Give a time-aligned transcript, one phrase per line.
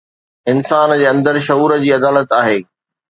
[0.51, 2.57] انسان جي اندر شعور جي عدالت آهي